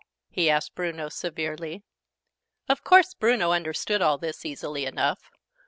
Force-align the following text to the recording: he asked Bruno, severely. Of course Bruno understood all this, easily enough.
he 0.31 0.49
asked 0.49 0.73
Bruno, 0.73 1.09
severely. 1.09 1.83
Of 2.67 2.83
course 2.83 3.13
Bruno 3.13 3.51
understood 3.51 4.01
all 4.01 4.17
this, 4.17 4.43
easily 4.47 4.87
enough. 4.87 5.29